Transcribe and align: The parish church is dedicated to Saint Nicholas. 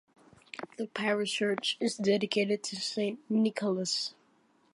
The 0.79 0.87
parish 0.87 1.31
church 1.31 1.77
is 1.79 1.95
dedicated 1.97 2.63
to 2.63 2.75
Saint 2.75 3.19
Nicholas. 3.29 4.15